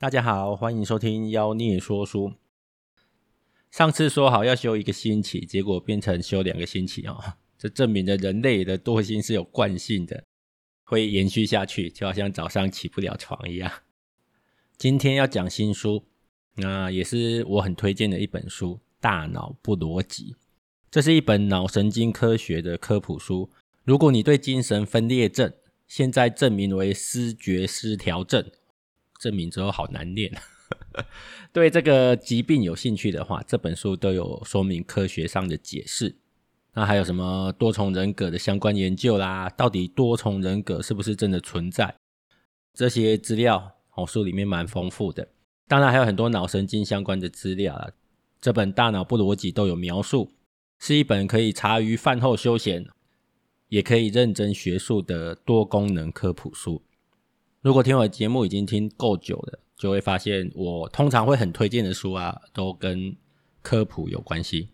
[0.00, 2.34] 大家好，欢迎收听妖孽说书。
[3.68, 7.18] 上次说好要休一个星期，结果变成休两个星期哦。
[7.58, 10.22] 这证明了人类的惰性是有惯性的，
[10.84, 13.68] 会延续下去，就好像早上起不了床一样。
[14.76, 16.04] 今天要讲新书，
[16.54, 20.32] 那也是我很推荐的一本书《大脑不逻辑》。
[20.92, 23.50] 这是一本脑神经科学的科普书。
[23.82, 25.52] 如果你对精神分裂症，
[25.88, 28.48] 现在证明为思觉失调症。
[29.18, 30.32] 证明之后好难念。
[31.52, 36.16] 对这个疾病有兴趣的话，这本书都有说明科学上的解释。
[36.74, 39.48] 那还有什么多重人格的相关研究啦？
[39.50, 41.94] 到底多重人格是不是真的存在？
[42.74, 45.28] 这些资料哦，书里面蛮丰富的。
[45.66, 47.90] 当然还有很多脑神经相关的资料啦。
[48.40, 50.30] 这本《大脑不逻辑》都有描述，
[50.78, 52.86] 是一本可以茶余饭后休闲，
[53.68, 56.82] 也可以认真学术的多功能科普书。
[57.60, 63.16] 如果听我的节目已经听够久了，就会发现我通常会很推荐的书啊，都跟
[63.62, 64.68] 科普有关系。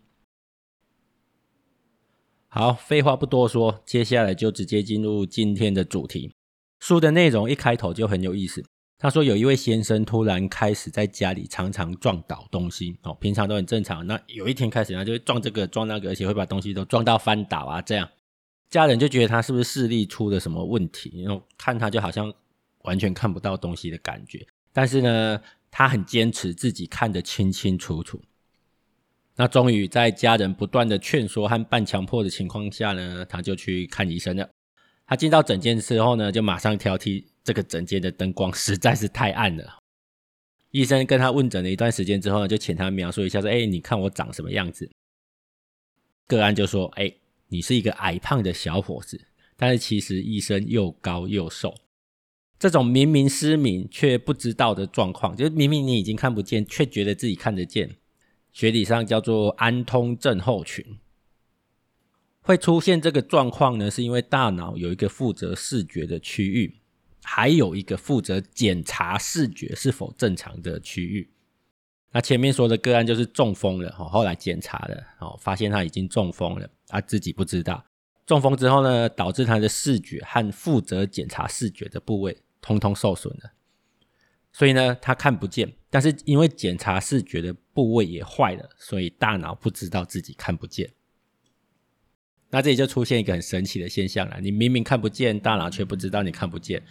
[2.49, 6.31] 好，废话不多说，接下来就直接进入今天的主题。
[6.79, 8.63] 书的内容一开头就很有意思。
[8.99, 18.09] 他说有一位先生突然开始在家里常常撞倒东西哦，平常都很正常，那有一天开始他就会撞这个撞那个，而且会把东西都撞到翻倒啊，这样
[18.69, 21.23] 家人就觉得他是不是视力出了什么问题？
[21.23, 22.33] 然后看他就好像。
[22.85, 25.41] 完全看不到东西的感觉，但是呢，
[25.71, 28.23] 他很坚持自己看得清清楚楚。
[29.37, 34.49] 那终于在家人不断的劝说和半强迫的情况下呢，他就去看医生了。
[35.07, 39.79] 他进到诊间之后呢，就马上挑剔这个诊间的灯光实在是太暗了。
[40.71, 44.91] 医生跟他问诊了一段时间之后呢，就请他描述一下说：“哎，你看我长什么样子？”
[46.27, 47.13] 个案就说：“哎，
[47.49, 49.21] 你是一个矮胖的小伙子，
[49.57, 51.75] 但是其实医生又高又瘦。”
[52.59, 57.97] 这种明明失明却不知道的状况，就是明明你已经看不见，却觉得自己看得见，
[58.53, 60.99] 学理上叫做安通症候群。
[62.41, 66.77] 会出现这个状况呢，是因为大脑有一个负责视觉的区域，
[67.23, 71.31] 还有一个负责检查视觉是否正常的区域。
[72.13, 77.85] 那前面说的个案就是中风了，后来检查了哦，发现他已经中风了，他自己不知道。
[78.27, 82.37] 中风之后呢，导致他的视觉和负责检查视觉的部位。
[82.65, 83.53] 通通受损了，
[84.51, 85.71] 所以呢，他看不见。
[85.91, 90.91] 但是因为检查视觉的部位也坏了，所以大脑不知道自己看不见。
[92.49, 96.83] 那这里就出现一个很神奇的现象了：你明明看不见，大脑却不知道你看不见，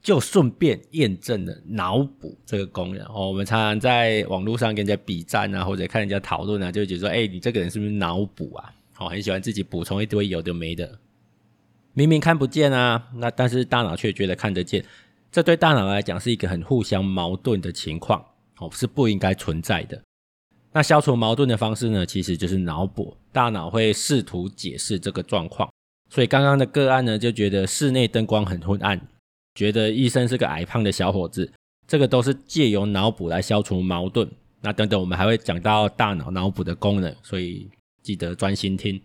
[0.00, 3.04] 就顺便验证了脑补这个功能。
[3.08, 10.98] 哦，我们常常在网络上跟人家比战啊，或者看人家讨论啊，就觉得说：“哎，你这个人是不是脑补啊？”哦，很喜欢自己补充一堆有的没的。
[11.92, 14.84] 明明看不见啊，那但是大脑却觉得看得见，
[15.30, 18.24] 这对大脑来讲是一个很互相矛盾的情况，
[18.58, 20.00] 哦，是不应该存在的。
[20.72, 25.68] 那消除矛盾的方式呢，其实就是脑补，大脑会试图解释这个状况。
[26.08, 29.00] 所以刚刚的个案呢，就觉得室内灯光很昏暗，
[29.54, 31.52] 觉得医生是个矮胖的小伙子，
[31.88, 34.30] 这个都是借由脑补来消除矛盾。
[34.60, 37.68] 那等等，我们还会讲到大脑脑补的功能，所以
[38.02, 39.00] 记得专心听。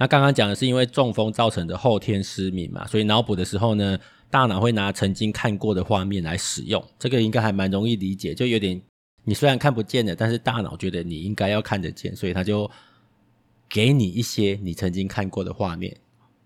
[0.00, 3.98] 那刚刚讲的是因为中风造成的后天失明嘛，所以脑补的时候呢，
[4.30, 8.80] 大脑会拿曾经看过的画面来使用，这个应该还蛮容易理解，就有点
[9.24, 12.68] 你虽然看不见的，但是大脑觉得你应该要看得见，所以他就
[13.68, 15.94] 给你一些你曾经看过的画面。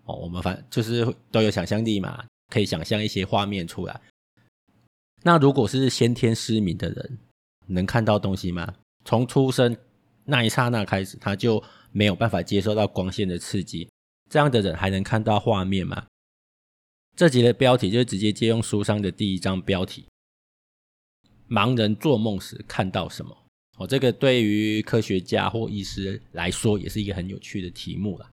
[0.03, 4.01] 哦，我们反就是都有想象力嘛，可以想象一些画面出来。
[5.23, 7.17] 那如果是先天失明的人，
[7.67, 8.73] 能看到东西吗？
[9.05, 9.75] 从出生
[10.25, 13.89] 那一刹那开始，他就没有办法接受到光线的刺激，
[14.29, 16.07] 这样的人还能看到画面吗？
[17.15, 20.05] 这集的标题就直接借用书上的第一章标题：
[21.47, 23.37] 盲人做梦时看到什么？
[23.77, 28.29] 哦，这个对于科学家或医师来说也是一个很有趣的题目啦。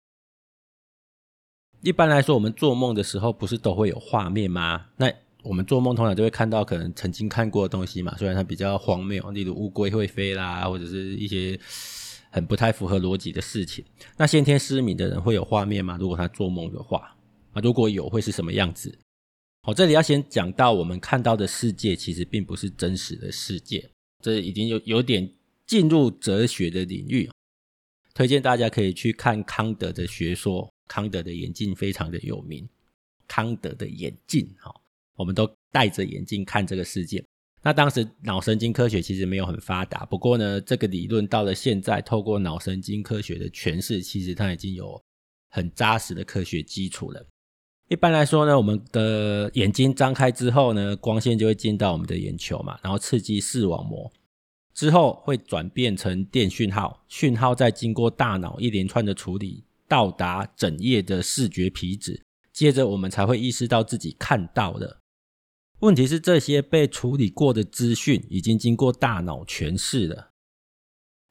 [1.81, 4.89] 一般来说，我们做梦的时候不是都会有画面吗？
[4.97, 5.11] 那
[5.43, 11.59] 我们做梦通常就会看到可能曾经看过的东西嘛，虽然它比较荒谬，例如乌龟会飞啦，或者是一些。
[12.33, 13.83] 很不太符合逻辑的事情。
[14.15, 15.97] 那先天失明的人会有画面吗？
[15.99, 17.13] 如果他做梦的话，
[17.51, 18.97] 啊，如果有，会是什么样子？
[19.63, 23.89] 好，这里要先讲到，我们看到的世界其实并不是真实的世界，
[24.23, 25.29] 这已经有有点
[25.67, 27.29] 进入哲学的领域。
[28.13, 32.65] 推荐大家可以去看康德的学说，康德的眼镜非常的有名。
[33.27, 34.80] 康德的眼镜，好，
[35.15, 37.23] 我们都戴着眼镜看这个世界。
[37.63, 44.99] 那当时脑神经科学其实没有很发达，不过呢，这个理论到了现在，透过脑神经科学的诠释，其实它已经有
[45.49, 47.23] 很扎实的科学基础了。
[47.87, 54.11] 一般来说呢，我们的眼睛张开之后呢，光线就会进到我们的眼球嘛，然后刺激视网膜，
[54.73, 65.00] 之后会转变成电讯号，讯号再经过大脑一连串的处理，到达整页的视觉皮质，接着我们才会意识到自己看到的。
[65.81, 70.29] 问题是这些被处理过的资讯已经经过大脑诠释了，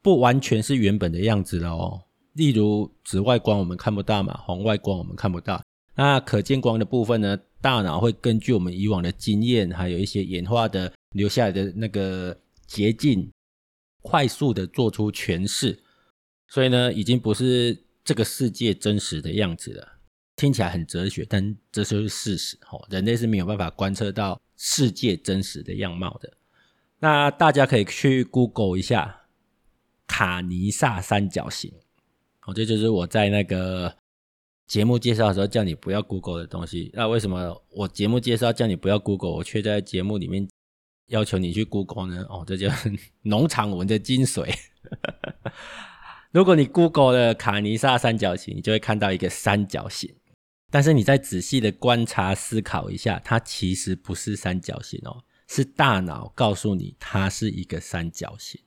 [0.02, 2.02] 不完全是原本的样子了哦。
[2.32, 5.62] 例如紫外光我们看不到嘛，红外光我们看不到。
[5.94, 7.38] 那可见光的部分呢？
[7.60, 12.36] 大脑会根据我们以往的经验，还有一些演化的留下来的那个
[12.66, 13.30] 捷径，
[14.00, 15.78] 快速的做出诠释。
[16.48, 19.99] 所以呢，已经不是这个世界真实的样子了。
[20.40, 22.58] 听起来很哲学，但这就是事实。
[22.70, 26.32] 哦，人类是没有办法观测到世界真实的样貌的。
[26.98, 29.26] 那大家可以去 Google 一下
[30.06, 31.70] 卡尼萨三角形。
[32.46, 33.94] 哦，这就是我在那个。
[34.66, 40.48] 节目介绍的时候叫你不要 Google 的东西，那为什么我节目介绍叫你不要 Google，我却在节目里面
[41.08, 42.24] 要求你去 Google 呢？
[42.28, 44.48] 哦，这就是农场文的精髓。
[46.30, 50.14] 如果你 Google 了卡尼萨三角形，你就会看到一个三角形，
[50.70, 58.60] 但是你再仔细的观察思考一下，它其实不是三角形哦，是大脑告诉你它是一个三角形，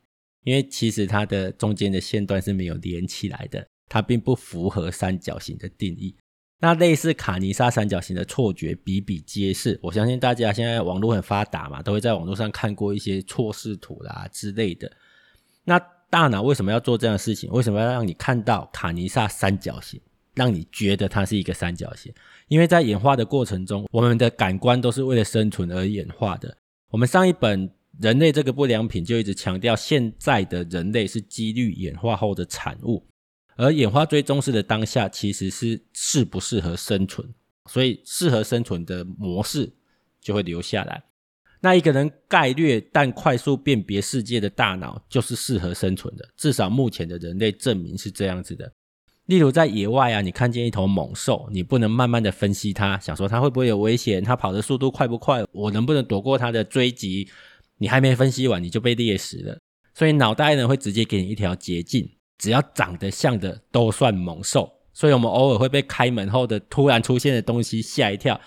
[0.44, 3.66] 因为其实它的中间的线段是没有连起来的。
[3.90, 6.16] 它并不符合三角形的定义。
[6.60, 9.78] 那类似卡尼萨三角形的错觉比比皆是。
[9.84, 14.92] 我相信大家现在网络很发达嘛，都会在网络上看过一些错视图啦之类的。
[15.66, 15.78] 那
[16.10, 17.52] 大脑为什么要做这样的事情？
[17.52, 20.02] 为什么要让你看到卡尼萨三角形，
[20.36, 22.14] 让你觉得它是一个三角形？
[22.48, 26.56] 因为在演化的过程中，我们的感官都是为了生存而演化的。
[26.90, 27.68] 我们上一本
[28.00, 33.06] 《人类这个不良品》就一直强调，现在的人类是几率演化后的产物。
[33.56, 37.28] 而演化最重视的当下，其实是适不适合生存，
[37.70, 39.72] 所以适合生存的模式
[40.20, 41.04] 就会留下来。
[41.62, 46.28] 那一个人概略但快速辨别世界的大脑，就是适合生存的。
[46.36, 48.70] 至少目前的人类证明是这样子的。
[49.28, 57.30] 例如在野外啊，你看见一头猛兽，你不能慢慢的分析它，想说它会不会有危险，它跑的速度快不快，我能不能躲过它的追击？
[57.78, 59.58] 你还没分析完，你就被猎食了。
[59.94, 62.10] 所以脑袋呢，会直接给你一条捷径。
[62.40, 68.38] 只要长得像的都算猛兽，所以我们偶尔会被开门后的突然出现的东西吓一跳，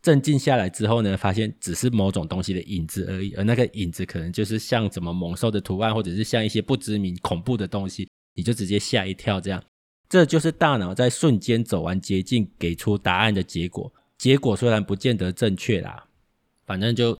[0.00, 9.38] 镇静下来之后呢，发现只是某种东西的影子而已，而那个影子可能就是像什么猛兽的图案，或者是像一些不知名恐怖的东西，你就直接吓一跳。
[9.38, 9.62] 这样，
[10.12, 13.90] 这就是大脑在瞬间走完捷径给出答案的结果。
[14.18, 16.06] 结果虽然不见得正确啦，
[16.66, 17.18] 反正就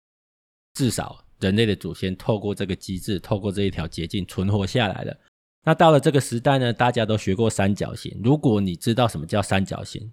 [0.74, 5.16] 至少人类的祖先透过这个机制，透过这一条捷径存活下来了。
[5.64, 8.14] 那到了这个时代呢，大家都学过三角形。
[8.22, 10.12] 如果你知道什么叫三角形，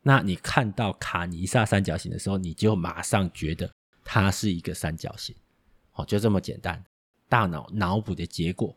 [0.00, 3.70] 那你看到卡尼萨三角形的时候，你就马上觉得
[4.02, 5.36] 它是一个三角形。
[5.92, 6.82] 哦，就这么简单，
[7.28, 8.74] 大脑脑补的结果。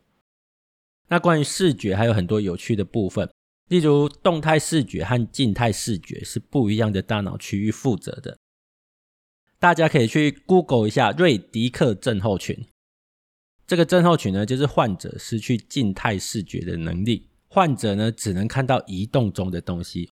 [1.08, 3.30] 那关于视觉还有很多有趣的部分，
[3.68, 8.38] 例如动态视觉和静态视觉是不一样的大脑区域负责的。
[9.58, 12.66] 大家可以去 Google 一下瑞迪克症候群。
[13.66, 20.10] 这个症候群呢，就是患者失去静态视觉的能力，患者呢只能看到移动中的东西。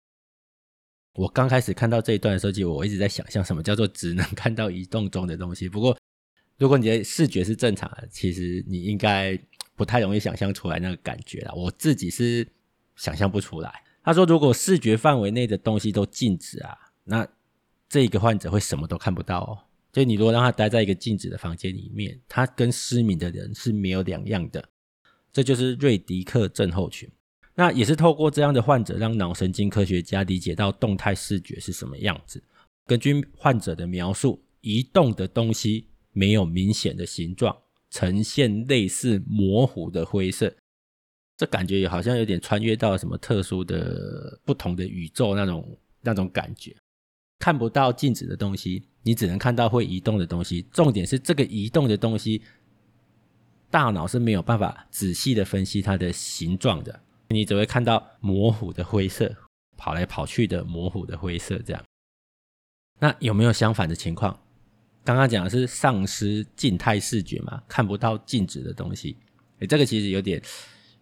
[1.14, 5.68] 我刚开始看到这一段的时候，其实我一直在想象什么叫做只能看到移动中的东西。
[5.68, 5.96] 不过，
[6.58, 9.38] 如果你的视觉是正常的，其实你应该
[9.76, 11.52] 不太容易想象出来那个感觉啦。
[11.54, 12.46] 我自己是
[12.96, 13.82] 想象不出来。
[14.02, 17.26] 他说，如果视觉范围内的东西都静止啊，那
[17.88, 19.58] 这一个患者会什么都看不到哦。
[19.92, 24.68] 就你如果让他待在一个静止的房间里面，他跟失明的人是没有两样的。
[25.32, 27.08] 这就是瑞迪克症候群。
[27.54, 32.42] 那也是透过这样的患者，让脑神经科学家理解到动态视觉是什么样子。
[32.86, 37.56] 根据患者的描述，移动的东西没有明显的形状，
[37.96, 40.54] 呈现类似模糊的灰色。
[41.38, 46.76] 这感觉也好像有点穿越到什么特殊的、不同的宇宙那种那种感觉。
[47.38, 48.82] 看不到静止的东西。
[49.02, 52.42] 你只能看到会移动的东西，重点是这个移动的东西，
[53.70, 59.32] 大脑是没有办法仔细的分析它的形状的，你只会看到模糊的灰色，
[59.76, 61.84] 跑来跑去的模糊的灰色这样。
[62.98, 64.40] 那有没有相反的情况？
[65.06, 69.16] 刚刚讲的是丧失静态视觉嘛，看不到静止的东西。
[69.60, 70.42] 诶，这个其实有点，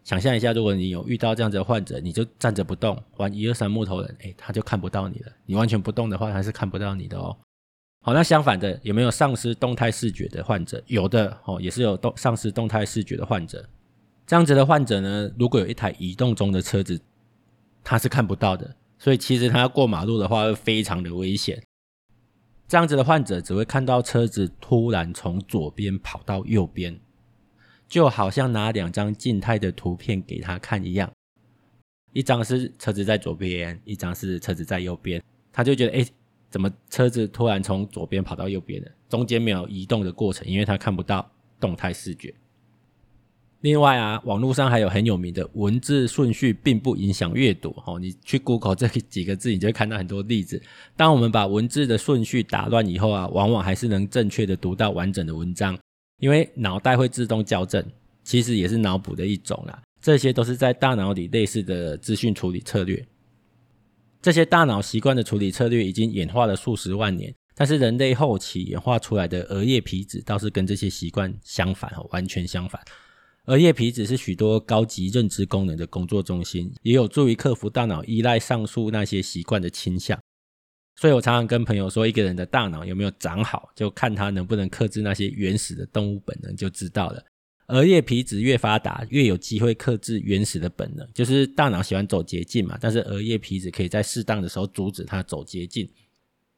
[0.05, 5.33] 想象一下，如果你有遇到这样子的患者，你就站着不动，玩一二三木头人，诶，他就看不到你了。
[5.47, 7.35] 你完全不动的话，他是看不到你的哦。
[8.03, 10.83] 好，那相反的，有没有丧失动态视觉的患者？
[10.87, 13.67] 有的哦，也是有动丧失动态视觉的患者。
[14.27, 17.01] 这样子的患者呢，如果有一台移动中的车子，
[17.83, 18.77] 他是看不到的。
[18.99, 21.63] 所以其实他要过马路的话会非常的危险。
[22.67, 26.99] 这样子的患者只会看到车子突然从左边跑到右边，
[27.87, 31.13] 就好像拿两张静态的图片给他看一样，
[32.13, 36.07] 一张是车子在左边，一张是车子在右边，他就觉得哎，
[36.51, 38.91] 怎么车子突然从左边跑到右边的？
[39.09, 41.31] 中间没有移动的过程，因为他看不到
[41.61, 42.35] 动态视觉。
[43.65, 47.75] 另外啊，网络上还有很有名的文字顺序并不影响阅读。
[47.87, 50.63] 哦，你去 Google 这几个字，你就会看到很多例子。
[50.95, 55.79] 当我们把文字的顺序打乱以后啊，往往还是能正确的读到完整的文章，
[56.21, 57.83] 因为脑袋会自动校正，
[58.23, 59.83] 其实也是脑补的一种啦。
[59.99, 63.03] 这些都是在大脑里类似的资讯处理策略。
[64.21, 72.79] 这些大脑习惯的处理策略已经演化了数十万年，但是人类后期演化出来的额叶皮质倒是跟这些习惯相反哦，完全相反。
[73.47, 80.19] 额叶皮质是许多高级认知功能的工作中心，也有助于克服大脑依赖上述那些习惯的倾向。
[80.97, 87.23] 所以我常常跟朋友说，一个人的大脑有没有长好，就看他能不能克制那些原始的动物本能就知道了。
[87.69, 95.87] 额叶皮质越发达，越有机会克制原始的本能，就是大脑喜欢走捷径嘛，但是额叶皮质可以在适当的时候阻止它走捷径。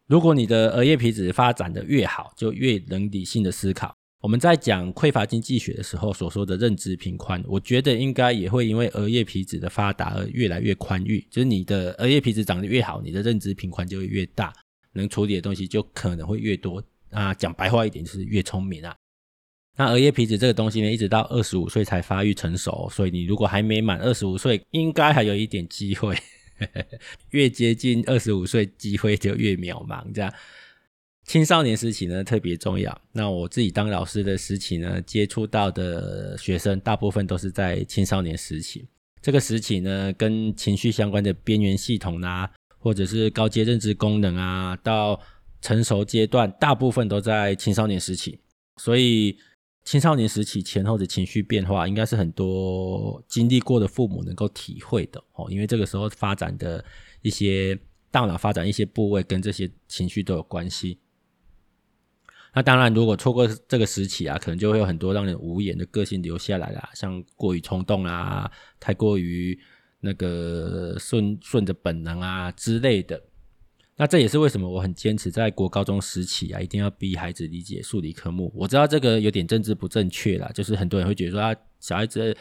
[0.06, 3.95] 如果你的额叶皮质发展的越好，就越能理性的思考。
[4.23, 11.25] 我们在讲匮乏经济学的时候所说的认知频宽，我觉得应该也会因为额叶皮质的发达而越来越宽裕。
[11.30, 14.52] 就是你的额叶皮质长得越好，你的认知频宽就会越大，
[14.92, 16.82] 能处理的东西就可能会越多。
[17.11, 18.96] 啊，讲白话一点就是越聪明啊。
[19.76, 26.16] 那额叶皮质这个东西呢，一直到二十五岁才发育成熟，所以你如果还没满二十五岁，应该还有一点机会。
[27.30, 30.32] 越接近二十五岁，机会就越渺茫，这样。
[31.26, 33.00] 青少年时期呢，特别重要。
[33.11, 38.87] 那我自己当老师的时期呢，接触到的学生大部分都是在青少年时期。
[39.21, 45.21] 这个时期呢，跟情绪相关的边缘系统啊，或者是高阶认知功能啊，到
[45.61, 48.38] 成熟阶段，大部分都在青少年时期。
[48.80, 49.37] 所以，
[49.85, 55.49] 青少年时期前后的情绪变化，应该是很多经历过的父母能够体会的哦。
[55.50, 56.85] 因为这个时候发展的
[57.23, 57.76] 一些
[58.12, 61.00] 大脑发展一些部位，跟这些情绪都有关系。
[62.56, 69.58] 那当然，如果错过这个时期啊，可能就会有很多让人无言的个性留下来啦，像过于冲动啊，太过于
[70.00, 73.22] 那个顺顺着本能啊之类的。
[73.94, 78.50] 那这也是为什么我很坚持在国高中时期啊，一定要逼孩子理解数理科目。
[78.56, 82.34] 我知道这个有点政治不正确啦，就是很多人会觉得说啊，小孩子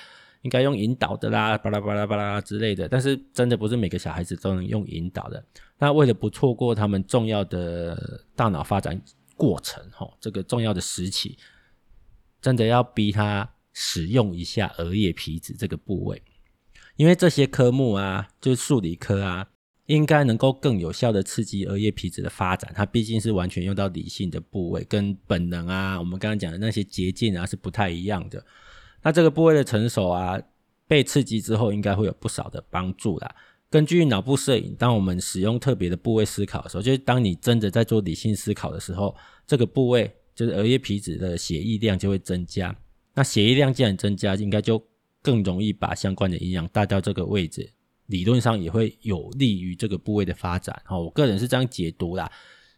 [0.44, 2.88] 应该用引导的啦，巴拉巴拉巴拉之类的。
[2.88, 5.44] 但是真的不是每个小孩子都能用引导的。
[5.78, 9.02] 那为了不错过他们重要的大脑发展。
[9.38, 11.38] 过程吼，这个重要的时期，
[12.42, 16.22] 真的要逼他使用一下额叶皮质这个部位，
[16.96, 19.48] 因为这些科目啊，就是数理科啊，
[19.88, 22.72] 应该能够更有效的刺激额叶皮质的发展。
[22.74, 28.44] 它毕竟是完全用到理性的部位，跟本能啊，我们刚刚讲的那些捷径啊是不太一样的。
[29.04, 30.42] 那这个部位的成熟啊，
[30.88, 33.36] 被刺激之后，应该会有不少的帮助啦。
[33.70, 39.14] 根据脑部摄影，当我们使用特别的部位思考的时候，就是当你真的在做理性思考的时候，
[39.46, 42.76] 这个部位就是额叶皮质的血液量就会增加。
[43.14, 44.82] 那血液量既然增加，应该就
[45.22, 47.70] 更容易把相关的营养带到这个位置，
[48.06, 50.80] 理论上也会有利于这个部位的发展。
[50.88, 52.32] 哦，我个人是这样解读啦。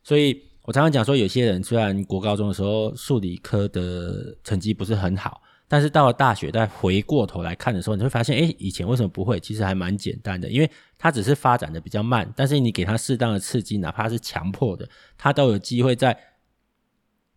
[0.04, 5.42] 所以我常常讲说，有些人虽然国高中的时候数理科的成绩不是很好。
[5.70, 9.38] 但是到了大学，再回过头来看的时候，你会发现，哎，以前为什么不会？
[9.40, 16.18] 其实还蛮简单的，因为它只是发展的比较慢，但是你给它适当的刺激，哪怕是强迫的，它都有机会在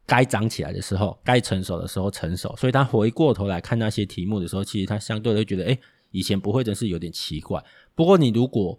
[0.06, 2.54] 该长起来的时候，该成熟的时候成熟。
[2.56, 5.78] 所以他回过头来看那些题目的时候，其实他相对会觉得，哎，
[6.12, 7.60] 以前不会真是有点奇怪。
[7.96, 8.78] 不过你如果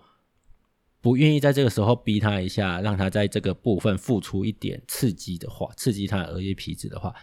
[1.02, 7.14] 不愿意在这个时候逼他一下，让他在这个部分付出一点刺激的话，刺激他的额叶皮质的话。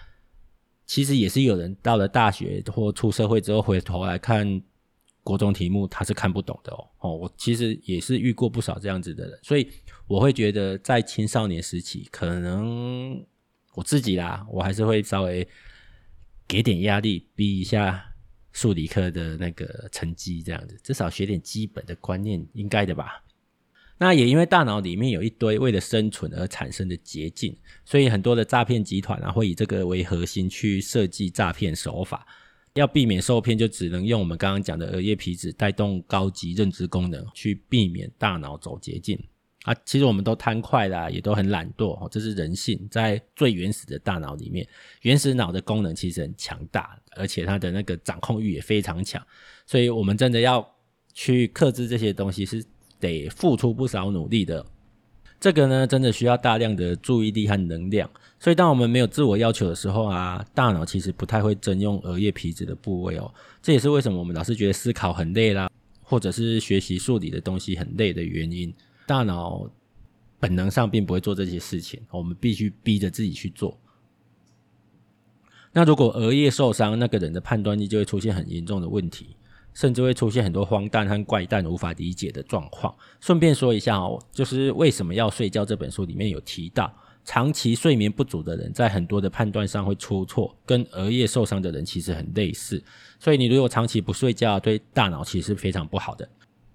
[0.89, 4.61] 其实也是有人到了大学或出社会之后回头来看
[5.23, 6.89] 国中题目，他是看不懂的哦。
[7.01, 9.69] 哦，我其实也是遇过不少这样子的人，所以
[10.07, 13.23] 我会觉得在青少年时期，可能
[13.75, 15.47] 我自己啦，我还是会稍微
[16.49, 18.03] 给点压力，逼一下
[18.53, 23.23] 数理科的那个成绩，这样子至少学点基本的观念，应该的吧。
[23.99, 32.27] 那也因为大脑里面有一堆为了生存而产生的捷径，所以很多的诈骗集团啊会以这个为核心去设计诈骗手法。
[32.75, 39.19] 要避免受骗，就只能用我们刚刚讲的额叶皮质带动高级认知功能，去避免大脑走捷径
[39.65, 39.75] 啊。
[39.85, 44.65] 其实我们都贪快啦，也都很懒惰，这是人性，在最原始的大脑里面，
[45.03, 49.21] 原始脑的功能其实很强大，而且它的那个掌控欲也非常强。
[49.67, 50.65] 所以我们真的要
[51.13, 52.65] 去克制这些东西是。
[53.01, 54.65] 得付出不少努力的。
[55.41, 58.11] 这个呢，真的需要大量的注意力和能量。
[58.41, 63.33] 所以，当我们没有自我要求的时候啊，大脑其实不太会征用额叶皮质的部位哦。
[63.63, 65.71] 这也是为什么我们老是觉得思考很累啦，
[66.03, 68.73] 或者是学习数理的东西很累的原因。
[69.07, 69.69] 大脑
[70.41, 73.79] 本能上并不会做这些事情，我们必须逼着自己去做。
[75.73, 79.37] 那如果额叶受伤，那个人的判断力就会出现很严重的问题。
[79.79, 82.93] 甚至会出现很多荒诞和怪诞、无法理解的状况。
[83.21, 86.93] 顺便说一下哦，就是为什么要睡觉这本书里面有提到，
[87.25, 92.83] 长期睡眠不足的人在很多的判断上会出错，跟额叶受伤的人其实很类似。
[93.21, 96.29] 所以你如果长期不睡觉，对大脑其实非常不好的，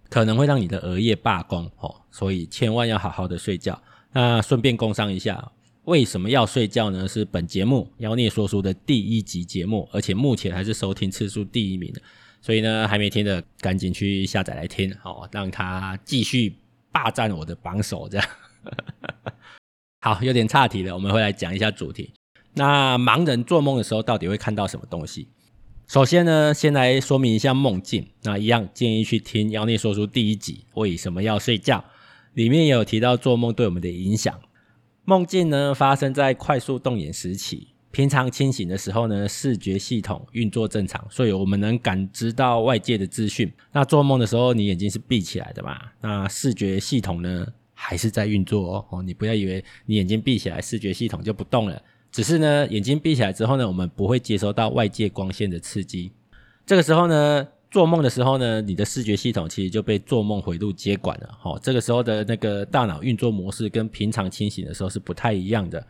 [0.09, 1.93] 可能会让你的额叶罢工哦。
[2.09, 3.77] 所以千万要好好的睡觉。
[4.13, 5.51] 那顺便工商一下，
[5.83, 7.05] 为什么要睡觉呢？
[7.05, 12.01] 是本节目妖孽说书的第一集节目，而且目前还是收听次数第一名的。
[12.43, 16.53] 所以呢，还没听的赶紧去下载来听，好，让他继续
[16.91, 18.27] 霸占我的榜首，这样。
[20.01, 22.11] 好，有点岔题了，我们会来讲一下主题。
[22.55, 25.29] 那盲人做梦的时候，到底会看到什么东西？
[25.87, 28.09] 首先呢，先来说明一下梦境。
[28.23, 31.85] 那一样建议去听《妖孽说书》第一集，为什么要睡觉？
[32.33, 34.37] 里面也有提到做梦对我们的影响。
[35.05, 37.69] 梦境呢，发生在快速动眼时期。
[37.93, 43.49] 平常清醒的时候呢，视觉系统运作正常，所以我们能感知到外界的资讯。
[43.71, 45.79] 那做梦的时候，你眼睛是闭起来的嘛？
[46.01, 47.45] 那视觉系统呢，
[47.75, 49.03] 还是在运作哦。
[49.03, 51.79] 你不要以为你眼睛闭起来，视觉系统就不动了。
[52.11, 56.11] 只是呢，眼睛闭起来之后呢，我们不会接收到外界光线的刺激。
[56.65, 61.29] 这个时候呢，做梦的时候呢，你的视觉系统其实就被做梦回路接管了。
[61.43, 65.85] 哦，这个时候的那个大脑运作模式跟平常清醒的时候是不太一样的。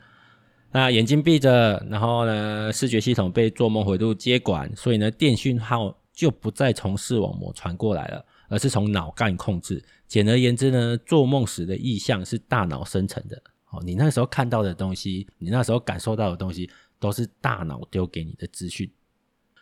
[0.73, 9.83] 那眼睛闭着，然后呢，视觉系统被做梦回路接管，所以呢，电讯号就不再从视网膜传过来了，而是从脑干控制。
[10.07, 13.39] 简而言之呢，做梦时的意象是大脑生成的。
[13.69, 16.67] 哦，你那时候看到的东西，你那时候感受到的东西，
[16.99, 18.91] 都是大脑丢给你的资讯。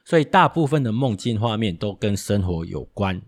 [0.06, 3.22] 所以大部分的梦境画面都跟生活有关，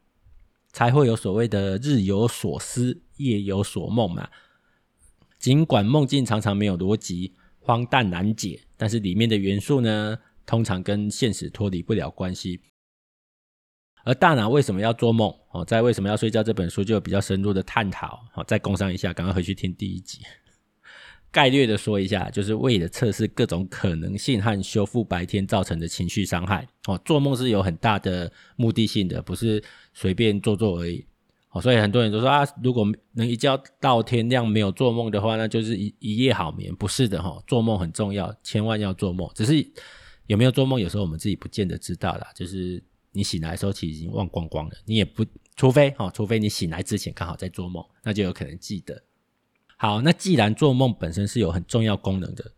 [0.72, 4.30] 才会有所谓的日有所思，夜有所梦嘛。
[5.38, 7.34] 尽管梦境常常没有逻辑。
[7.64, 12.60] 荒诞难解，但是里面的元素呢，通常跟现实脱离不了关系。
[14.04, 15.34] 而大脑为什么要做梦？
[15.52, 18.20] 哦，在《为什么要睡觉》这本书就有比较深入的探讨。
[18.34, 20.20] 好，再工商一下，赶快回去听第一集。
[21.32, 26.68] 概略的说一下，就是为了测试各种可能性和修复白天造成的情绪伤害。
[26.86, 31.06] 哦，做梦是有很大的目的性的，不是随便做做而已。
[31.62, 36.76] 所以很多人都说啊，如果能一觉到天亮没有做梦的话，那就是一一夜好眠。
[36.76, 39.30] 不是的哈，做梦很重要，千万要做梦。
[39.36, 39.66] 只是
[40.26, 42.28] 有没有做梦，有时候我们自己不见得知道啦。
[42.36, 44.72] 就是你醒来的时候，其实已经忘光光了。
[44.86, 45.24] 你也不，
[45.56, 49.04] 除非哈，除非你醒来之前刚好在做梦，那就有可能记得。
[49.78, 52.52] 好，那既然做梦本身是有很重要功能的，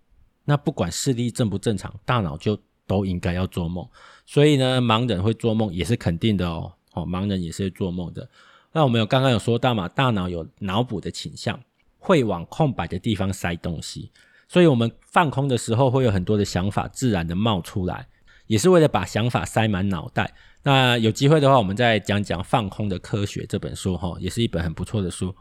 [0.46, 3.86] 那不管视力正不正常，大脑就都应该要做梦。
[4.26, 6.72] 所以呢，盲人会做梦也是肯定的哦。
[6.94, 8.30] 哦，盲人也是会做梦的。
[8.76, 11.58] 那我们有刚刚有说到嘛，大脑有脑补的倾向，
[11.98, 14.12] 会往空白的地方塞东西，
[14.50, 18.10] 所以我们放空的时候会有很多的想法自然的冒出来，
[18.48, 20.34] 也是为了把想法塞满脑袋。
[20.64, 25.34] 那有机会的话，我们再讲讲《放空的科学》这本书哈，也是一本很不错的书。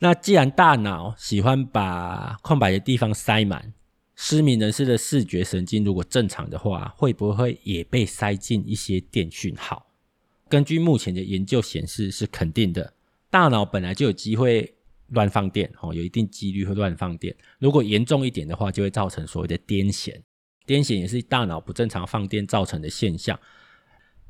[0.00, 3.72] 那既然大脑喜欢把空白的地方塞满，
[4.16, 9.86] 失明人士的视觉神经如果正常的话，会不会也被塞进一些电讯号？
[10.48, 12.92] 根据目前的研究显示，是肯定的。
[13.30, 14.74] 大脑本来就有机会
[15.08, 17.34] 乱放电，哦，有一定几率会乱放电。
[17.58, 20.14] 如果严重一点的话，就会造成所谓的癫痫。
[20.66, 23.38] 癫痫也是大脑不正常放电造成的现象。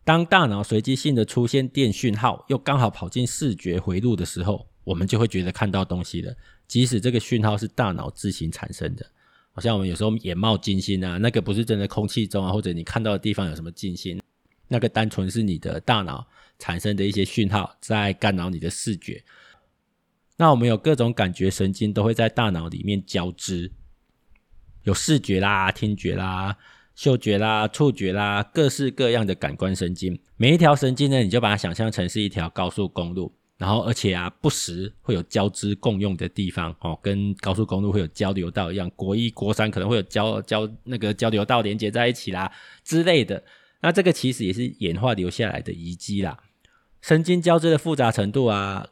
[0.02, 6.34] 当大脑随机性的出现电讯号，又刚好跑进视觉回路的时候，我们就会觉得看到东西了。
[6.66, 9.06] 即使这个讯号是大脑自行产生的，
[9.52, 14.18] 好像我们有时候眼冒金星啊，那个不是真的空气中啊，或者你看到的地方有什么金星。
[14.74, 16.26] 那个单纯是你的大脑
[16.58, 19.22] 产生的一些讯号在干扰你的视觉。
[20.36, 23.70] 那我们有各种感觉神经都会在大脑里面交织，
[24.82, 26.56] 有视觉啦、听觉啦、
[26.96, 30.18] 嗅觉啦、触觉啦，各式各样的感官神经。
[30.36, 42.50] 每一条神经呢，你就把它想象成是一条高速公路，然后而且啊，不时会有交织共用的地方哦，跟高速公路会有交流道一样，国一、国三可能会有交交那个交流道连接在一起啦
[42.82, 43.40] 之类的。
[43.84, 46.38] 那这个其实也是演化留下来的遗迹啦，
[47.02, 48.88] 神经交织的复杂程度啊，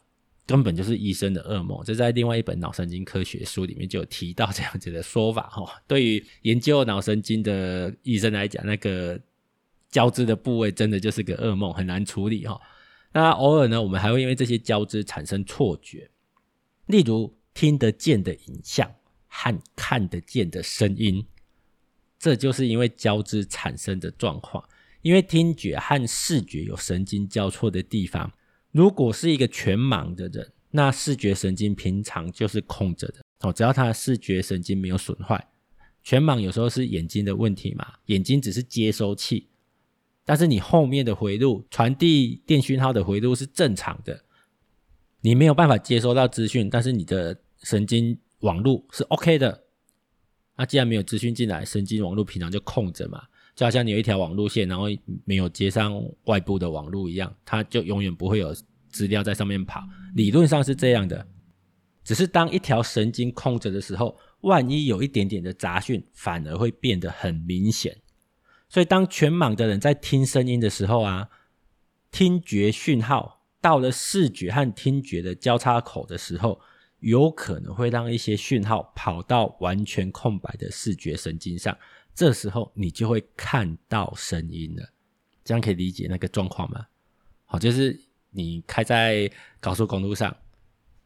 [0.47, 1.83] 根本就是医生的噩梦。
[1.83, 5.83] 这在另外一本脑神经科学书里面就有提到这样子的说法哈。
[5.87, 9.19] 对于研究脑神经的医生来讲，那个
[9.89, 12.61] 交织的部位真的就是个噩梦，很难处理哈。
[13.15, 16.11] 那偶尔呢，我们还会因为这些交织产生错觉，
[16.85, 18.95] 例如听得见的影像
[19.27, 21.27] 和看得见的声音，
[22.19, 24.63] 这就是因为交织产生的状况。
[25.03, 28.33] 因为听觉和视觉有神经交错的地方，
[28.71, 35.49] 如果是一个全盲的人，那视觉神经平常就是空着的哦，只要他的视觉神经没有损坏。
[36.03, 39.49] 全盲有时候是眼睛的问题嘛，眼睛只是接收器。
[40.25, 44.25] 但是你后面的回路传递电讯号的回路是正常的，
[45.21, 49.65] 你没有办法接收到资讯，但是你的神经网路是 OK 的。
[50.57, 54.87] 那既然没有资讯进来，神经网路平常就空着嘛，就好像你有一条网路线，然后
[55.25, 55.93] 没有接上
[56.25, 58.55] 外部的网路一样，它就永远不会有
[58.89, 59.83] 资料在上面跑。
[60.15, 61.27] 理论上是这样的，
[62.03, 67.97] 只是当一条神经空着的时候，万一有一点点的杂讯，反而会变得很明显。
[68.69, 71.29] 所以，当全盲的人在听声音的时候啊，
[72.11, 76.59] 听觉讯号到了视觉和听觉的交叉口的时候，
[77.01, 81.77] 有可能会让一些讯号跑到完全空白的视觉神经上，
[82.15, 84.89] 这时候你就会看到声音了。
[85.45, 86.87] 这样可以理解那个状况吗？
[87.45, 87.99] 好，就是
[88.31, 90.35] 你开在高速公路上，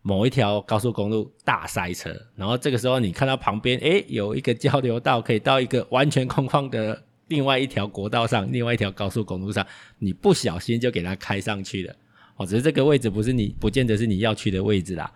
[0.03, 7.03] 某一条高速公路大塞车，然后这个时候你看到旁边，诶，有一个交流道可以到一个完全空旷的。
[7.29, 9.67] 另外一条国道上，另外一条高速公路上，
[9.99, 11.97] 你不小心就给它开上去了，
[12.37, 15.13] 哦，只是这个位置不是你，不见得是你要去的位置啦。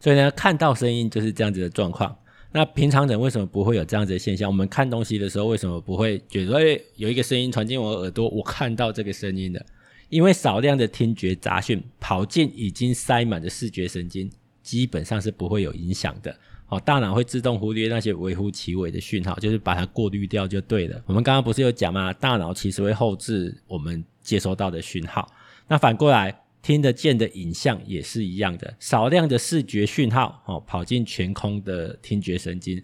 [0.00, 2.18] 所以呢，看到声音就是这样子的状况。
[2.56, 4.48] 那平常人为什么不会有这样子的现象？
[4.48, 9.60] 我们看东西的时候为什么不会觉得，诶，有一个声音传进我耳朵，我看到这个声音了？
[10.08, 14.30] 因为少量的听觉杂讯跑进已经塞满的视觉神经，
[14.62, 16.34] 基本上是不会有影响的。
[16.68, 20.98] 哦，大脑会自动忽略那些微乎其微的讯号，就是把它过滤掉就对了。
[21.04, 22.10] 我们刚刚不是有讲吗？
[22.14, 25.30] 大脑其实会后置我们接收到的讯号。
[25.68, 26.34] 那反过来，
[26.66, 32.82] 听得见的影像也是一样的，少量的视觉讯号哦，跑进全空的听觉神经。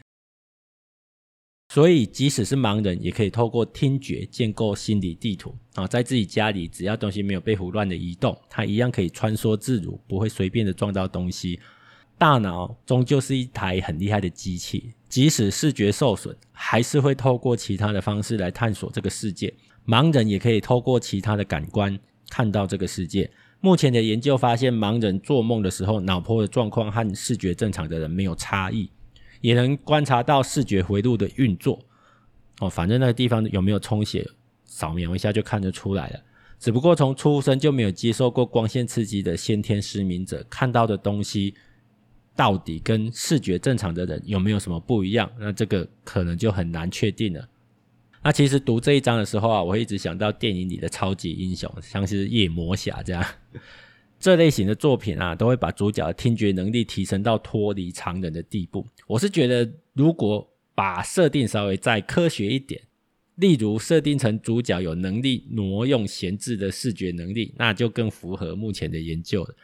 [1.74, 11.58] 所以，即使是盲人，也可以透过听觉建构心理地图啊，在自己家里，只要东西没有被胡乱的移动，它一样可以穿梭自如，不会随便的撞到东西。
[12.16, 19.52] 大脑终究是一台很厉害的机器，即使视觉受损，还是会透过其他的方式来探索这个世界。
[19.84, 21.98] 盲人也可以透过其他的感官
[22.30, 23.28] 看到这个世界。
[23.64, 28.90] 目前的研究发现，盲人做梦的时候，脑波的状况和视觉正常的人没有差异，
[29.40, 31.78] 也能观察到视觉回路的运作。
[32.58, 34.28] 哦，反正那个地方有没有充血，
[34.64, 36.20] 扫描一下就看得出来了。
[36.58, 41.54] 只不过从出生就没有接受过光线刺激的先天失明者看到的东西。
[42.34, 45.30] 到底跟视觉正常的人有没有什么不一样？
[45.38, 47.46] 那这个可能就很难确定了。
[48.24, 53.24] 那其实读这一章的时候啊，我会一直想到电影里的超级英雄，像是夜魔侠这样，
[54.20, 58.86] 这类型的作品啊，都会把主角的听觉能力提升到脱离常人的地步。
[59.08, 62.80] 我是觉得，如果把设定稍微再科学一点，
[63.34, 69.54] 例如设定成主角有能力挪用闲置的视觉能力，那就更符合目前的研究了。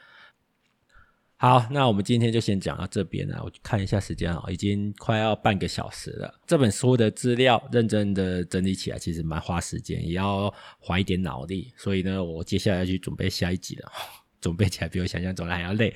[1.40, 3.40] 好，那我们今天就先讲到这边了。
[3.44, 6.34] 我看一下时间啊，已经快要半个小时了。
[6.48, 11.72] 这本书的资料认真的整理起来，其实蛮花时间，也要花一点脑力。
[11.76, 13.88] 所以呢，我接下来要去准备下一集了，
[14.42, 15.94] 准备起来比我想象中的还要累。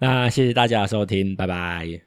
[0.00, 1.98] 那谢谢大家的收听，拜拜。